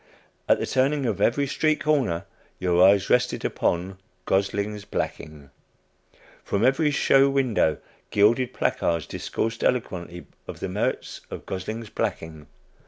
At 0.49 0.57
the 0.57 0.65
turning 0.65 1.05
of 1.05 1.21
every 1.21 1.45
street 1.45 1.79
corner 1.81 2.25
your 2.57 2.83
eyes 2.83 3.07
rested 3.07 3.45
upon 3.45 3.99
"Gosling's 4.25 4.83
Blacking." 4.83 5.51
From 6.43 6.65
every 6.65 6.89
show 6.89 7.29
window 7.29 7.77
gilded 8.09 8.51
placards 8.51 9.05
discoursed 9.05 9.63
eloquently 9.63 10.25
of 10.47 10.59
the 10.59 10.69
merits 10.69 11.21
of 11.29 11.45
"Gosling's 11.45 11.91
Blacking." 11.91 12.47